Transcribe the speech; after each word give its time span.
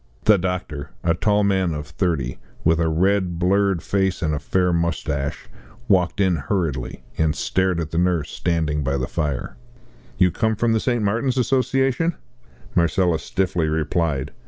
The 0.23 0.39
doctor, 0.39 0.89
a 1.03 1.13
tall 1.13 1.43
man 1.43 1.75
of 1.75 1.85
thirty, 1.85 2.39
with 2.63 2.79
a 2.79 2.89
red, 2.89 3.37
blurred 3.37 3.83
face 3.83 4.23
and 4.23 4.33
a 4.33 4.39
fair 4.39 4.73
moustache, 4.73 5.45
walked 5.87 6.19
in 6.19 6.37
hurriedly, 6.37 7.03
and 7.19 7.35
stared 7.35 7.79
at 7.79 7.91
the 7.91 7.99
nurse 7.99 8.31
standing 8.31 8.83
by 8.83 8.97
the 8.97 9.05
fire. 9.05 9.57
"You 10.17 10.31
come 10.31 10.55
from 10.55 10.73
the 10.73 10.79
St. 10.79 11.03
Martin's 11.03 11.37
Association?" 11.37 12.15
Marcella 12.73 13.19
stiffly 13.19 13.67
replied. 13.67 14.31